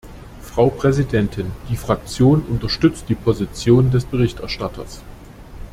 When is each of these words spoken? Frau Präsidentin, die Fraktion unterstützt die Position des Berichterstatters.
Frau 0.41 0.69
Präsidentin, 0.71 1.51
die 1.69 1.77
Fraktion 1.77 2.41
unterstützt 2.47 3.07
die 3.07 3.13
Position 3.13 3.91
des 3.91 4.03
Berichterstatters. 4.05 5.03